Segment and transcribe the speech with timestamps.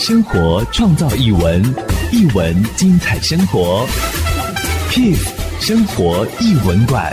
[0.00, 1.62] 生活创造译文，
[2.10, 3.86] 译文精彩生活。
[4.90, 5.18] Pip
[5.60, 7.12] 生活译文馆。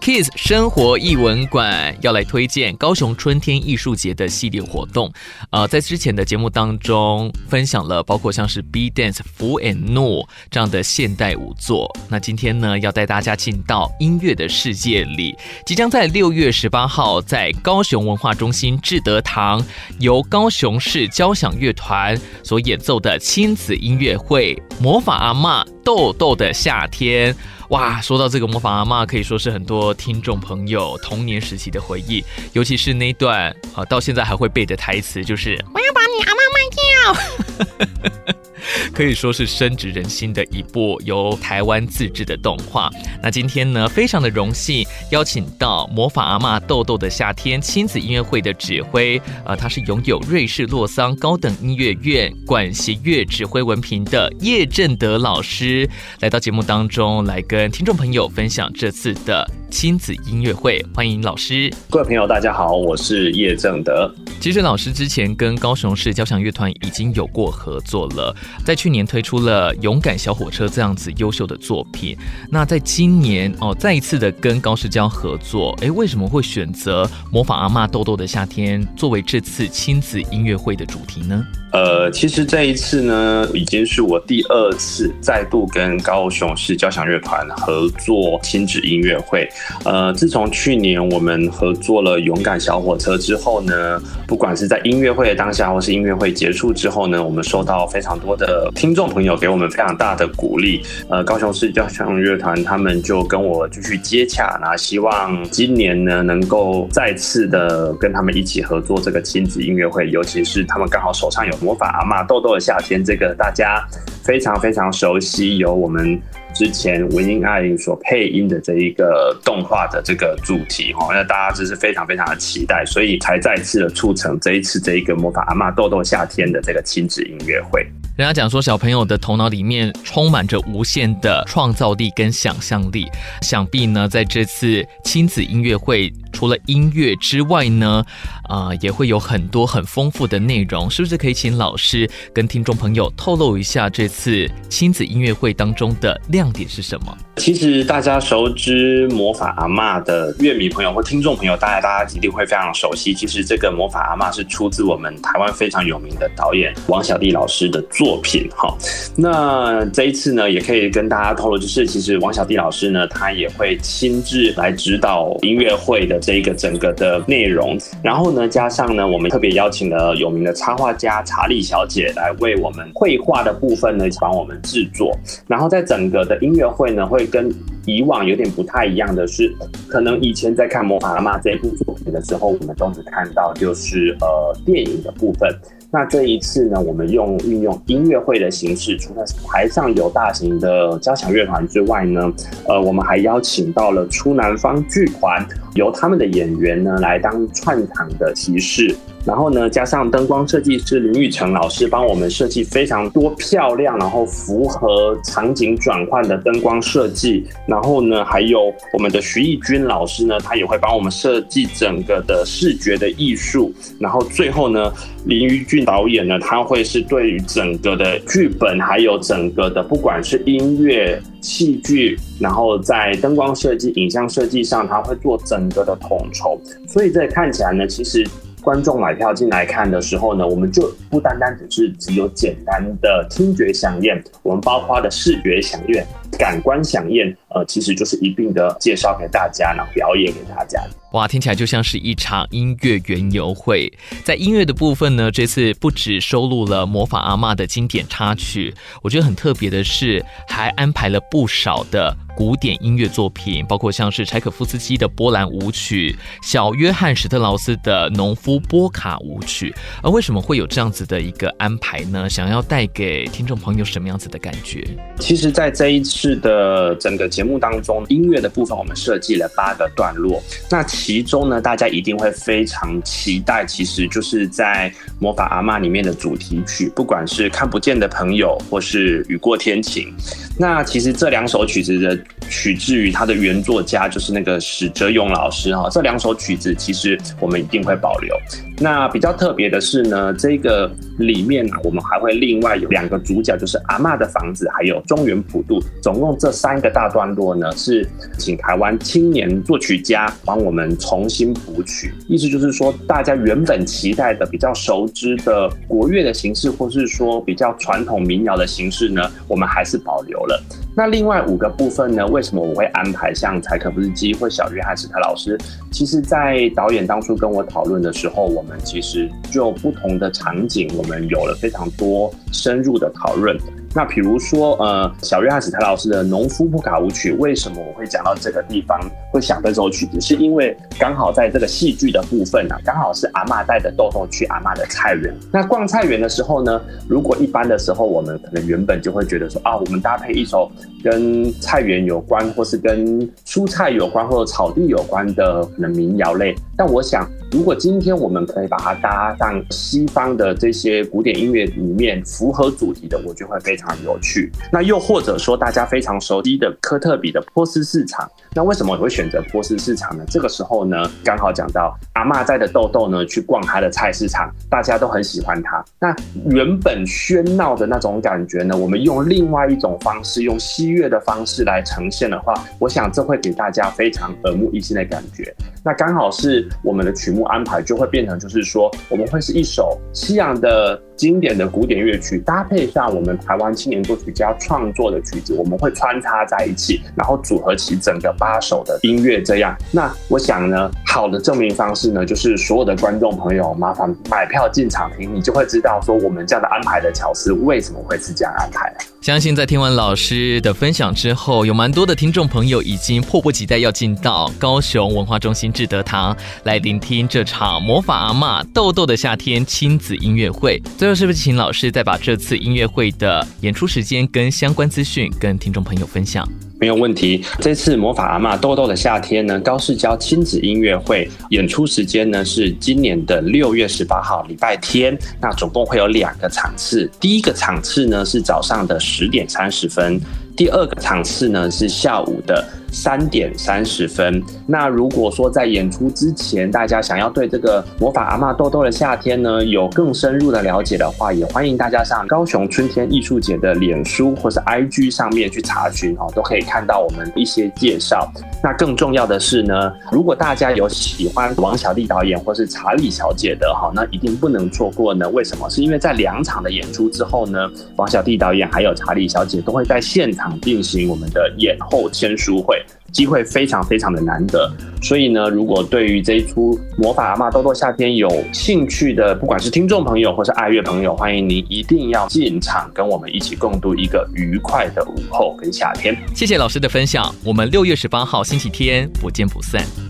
[0.00, 5.12] Kiss 生活艺文馆要来推荐高雄春天艺术节的系列活动。
[5.50, 11.94] 呃，在之前的节目当中分享了包括像是 B Dance、福 and 诺这样的现代舞作。
[12.08, 15.36] 那今天呢，要带大家进到音乐的世界里。
[15.66, 19.62] 即将在六月十八号在高雄文化中心志德堂，
[19.98, 27.32] 由高雄市交响乐团所演奏的亲子音乐会《魔法阿嬷豆豆的夏天》。
[27.70, 38.34] 哇，说到这个模仿阿妈，可以说是很多听众朋友童年时期的回忆，尤其是那段啊，到现在还会背的台词，就是我要把你阿妈卖掉。
[38.92, 42.90] 可以说是深植人心的一部由台湾自制的动画。
[43.22, 55.88] 那今天呢，非常的荣幸邀请到魔法阿嬷豆豆的夏天亲子音乐会的指挥，呃，他是拥有瑞士洛桑高等音乐院管弦乐指挥文凭的叶正德老师，
[56.20, 60.84] 来到节目当中来跟听众朋友分享这次的亲子音乐会。
[60.94, 61.72] 欢迎老师。
[61.88, 64.12] 各位朋友，大家好，我是叶正德。
[64.40, 68.34] 其实老师之前跟高雄市交响乐团已经有过合作了。
[68.64, 72.16] 在去年推出了《勇敢小火车》这样子优秀的作品，
[72.50, 81.44] 那在今年哦，再一次的跟高市交合作，诶，为什么会选择《模仿阿嬷豆豆的夏天》作为这次亲子音乐会的主题呢？
[81.72, 89.48] 呃，其实这一次呢，已经是我第二次再度跟高雄市交响乐团合作亲子音乐会。
[89.84, 100.82] 呃，自从去年我们合作了《勇敢小火车》之后呢，不管是在音乐会的当下，或是音乐会结束之后呢，我们收到非常多的听众朋友给我们非常大的鼓励。
[101.08, 111.59] 呃，高雄市交响乐团他们就跟我继续接洽，然后希望今年呢能够再次的跟他们一起合作这个亲子音乐会，尤其是他们刚好手上有。
[111.60, 113.86] 魔法阿嬷豆豆的夏天，这个大家
[114.24, 116.20] 非常非常熟悉，由我们
[116.54, 127.86] 之前文英爱音所配音的这一个动画的这个主题哈，那大家真是非常非常的期待，所以才再次的促成这一次这一个魔法阿嬷豆豆夏天的这个亲子音乐会。
[128.20, 133.08] 人家讲说，小朋友的头脑里面充满着无限的创造力跟想象力，
[133.40, 136.12] 想必呢，在这次亲子音乐会。
[136.32, 138.04] 除了音乐之外呢，
[138.44, 147.18] 啊、也会有很多很丰富的内容，是不是可以请老师跟听众朋友透露一下这次亲子音乐会当中的亮点是什么？
[147.36, 153.12] 其实大家熟知魔法阿嬷的乐迷朋友或听众朋友，大家大家一定会非常熟悉。
[153.12, 158.48] 其实这个魔法阿嬷是出自我们台湾非常有名的导演王小弟老师的作作品。
[158.56, 158.76] 哈，
[159.16, 166.18] 那这一次呢，也可以跟大家透露，就是其实王小弟老师呢，他也会亲自来指导音乐会的。
[166.20, 175.16] 这一个整个的内容，然后呢，加上呢，我们特别邀请了有名的插画家查理小姐来为我们绘画的部分呢帮我们制作。
[175.46, 177.50] 然后在整个的音乐会呢，会跟
[177.86, 179.50] 以往有点不太一样的是，
[179.88, 185.48] 可能以前在看《魔法阿妈》这部作品的时候，我们都只看到就是呃电影的部分。
[185.92, 192.32] 那这一次呢，我们用运用音乐会的形式，除了台上有大型的交响乐团之外呢，
[192.68, 195.44] 呃，我们还邀请到了出南方剧团，
[195.74, 198.94] 由他们的演员呢来当串场的提示。
[199.22, 207.46] 然后呢，加上灯光设计师林玉成老师帮我们设计非常多漂亮，然后符合场景转换的灯光设计。
[207.66, 213.70] 然后呢，还有我们的徐艺君老师呢，他也会帮我们设计整个的视觉的艺术。
[213.98, 214.90] 然后最后呢，
[215.26, 226.60] 林玉俊导演呢，他会是对于整个的剧本，还有整个的不管是音乐、戏剧，然后在灯光设计、影像设计上，他会做整整个的统筹。
[226.88, 228.26] 所以这看起来呢，其实。
[228.62, 236.04] 观众买票进来看的时候呢，我们就不单单只是只有简单的听觉响应，我们包括的视觉响应、
[236.40, 240.82] 感官饗宴，呃，其实就是一并的介绍给大家，然后表演给大家。
[241.12, 243.92] 哇，听起来就像是一场音乐园游会。
[244.24, 248.72] 在音乐的部分呢，这次不只收录了魔法阿嬷的经典插曲，
[249.02, 252.16] 我觉得很特别的是，还安排了不少的。
[252.36, 259.74] 古典音乐作品，包括像是柴可夫斯基的波兰舞曲、小约翰史特劳斯的农夫波卡舞曲。
[260.02, 262.30] 而为什么会有这样子的一个安排呢？
[262.30, 264.82] 想要带给听众朋友什么样子的感觉？
[265.18, 270.42] 其实，在这一次的整个节目当中，音乐的部分我们设计了八个段落。
[270.70, 280.12] 那其中呢，大家一定会非常期待，其实就是在《魔法阿嬷》里面的主题曲，不管是看不见的朋友，或是雨过天晴。
[280.58, 282.18] 那其实这两首曲子的
[282.48, 285.88] 取自于它的原作家，就是那个史哲勇老师哈。
[285.90, 288.34] 这两首曲子其实我们一定会保留。
[288.78, 295.80] 那比较特别的是呢，这个里面呢，我们还会另外有两个主角，就是阿嬷的房子，还有中原普渡。
[296.02, 298.06] 总共这三个大段落呢，是
[298.38, 302.12] 请台湾青年作曲家帮我们重新谱曲。
[302.26, 310.62] 意思就是说，大家原本期待的比较熟知的国乐的形式，或是说比较传统民谣的形式呢，我们还是保留了。
[310.96, 315.56] 那另外五个部分呢，为什么我会安排像柴可夫斯基或小约翰史特老师？
[315.90, 323.58] 其实，在导演当初跟我讨论的时候，我们其实就不同的场景，我们有了非常多深入的讨论。
[323.92, 328.96] 那比如说，呃，小约翰史特老师的《农夫布卡舞曲》，为什么我会讲到这个地方，
[329.32, 330.20] 会想这首曲子？
[330.20, 335.34] 是因为刚好在这个戏剧的部分呢、刚好是阿嬷带着豆豆去阿嬷的菜园。
[335.52, 340.70] 那逛菜园的时候呢，如果一般的时候，我们可能原本就会觉得说啊，我们搭配一首
[341.02, 346.54] 跟菜园有关，或是跟蔬菜有关，或者草地有关的可能民谣类。
[346.76, 354.52] 但我想，如果今天我们可以把它搭上西方的这些古典音乐里面符合主题的，我就会非常有趣。
[354.70, 360.24] 那又或者说大家非常熟悉的科特比的波斯市场，那为什么我会选择波斯市场呢？
[360.28, 365.84] 这个时候呢，刚好讲到阿嬷在的豆豆呢去逛他的菜市场，大家都很喜欢他。
[365.98, 366.14] 那
[366.50, 375.52] 原本喧闹的那种感觉呢，我们用另外一种方式，用西乐的方式来呈现的话，我想这会给大家非常耳目一新的感觉。
[375.82, 377.39] 那刚好是我们的曲目。
[377.44, 389.42] 安排就会变成，就是说，我们会是一首西洋的经典的古典乐曲，搭配上我们台湾青年作曲家创作的曲子，我们会穿插在一起，然后组合起整个八首的音乐。
[389.42, 398.90] 这样，那我想呢，好的证明方式呢，就是所有的观众朋友，麻烦买票进场听，你就会知道说，我们这样的安排的巧思为什么会是这样安排。
[399.20, 406.34] 相信在听完老师的分享之后，有蛮多的听众朋友已经迫不及待要进到高雄文化中心志德堂
[406.64, 410.82] 来聆听这场魔法阿嬷豆豆的夏天亲子音乐会。
[410.96, 416.48] 最后，是不是请老师再把这次音乐会的演出时间跟相关资讯跟听众朋友分享？
[416.78, 417.44] 没有问题。
[417.58, 425.18] 这次魔法阿嬷豆豆的夏天呢，高市交亲子音乐会演出时间呢是今年的六月十八号礼拜天。
[425.42, 430.18] 那总共会有两个场次，第一个场次呢是早上的十点三十分，
[430.56, 432.66] 第二个场次呢是下午的。
[432.92, 434.42] 三点三十分。
[434.66, 448.30] 那如果说在演出之前，大家想要对这个魔法阿嬷豆豆的夏天呢有更深入的了解的话，也欢迎大家上高雄春天艺术节的脸书或是 IG 上面去查询哦，都可以看到我们一些介绍。
[448.62, 455.28] 那更重要的是呢，如果大家有喜欢王小弟导演或是查理小姐的哈，那一定不能错过呢。
[455.30, 455.68] 为什么？
[455.70, 457.58] 是因为在两场的演出之后呢，
[457.96, 462.79] 王小弟导演还有查理小姐都会在现场进行我们的演后签书会。
[463.12, 464.70] 机会非常非常的难得，
[465.02, 476.16] 所以呢，如果对于这一出《魔法阿妈豆豆夏天》有兴趣的，不管是听众朋友或是爱乐朋友，欢迎您一定要进场跟我们一起共度一个愉快的午后跟夏天。
[476.34, 480.09] 谢谢老师的分享，我们六月十八号星期天不见不散。